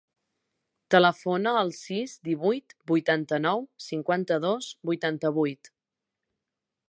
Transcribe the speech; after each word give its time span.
Telefona 0.93 1.51
al 1.59 1.69
sis, 1.79 2.15
divuit, 2.29 2.73
vuitanta-nou, 2.93 3.63
cinquanta-dos, 3.89 4.71
vuitanta-vuit. 4.91 5.73